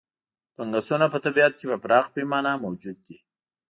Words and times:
فنګسونه 0.55 1.05
په 1.13 1.17
طبیعت 1.25 1.53
کې 1.59 1.65
په 1.71 1.77
پراخه 1.83 2.09
پیمانه 2.15 2.51
موجود 2.63 2.97
دي. 3.05 3.17